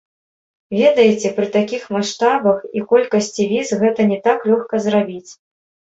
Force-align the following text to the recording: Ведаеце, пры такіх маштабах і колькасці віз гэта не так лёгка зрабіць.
Ведаеце, 0.79 1.27
пры 1.37 1.47
такіх 1.57 1.83
маштабах 1.95 2.57
і 2.79 2.85
колькасці 2.95 3.45
віз 3.53 3.67
гэта 3.85 4.01
не 4.13 4.19
так 4.29 4.39
лёгка 4.53 4.75
зрабіць. 4.87 5.31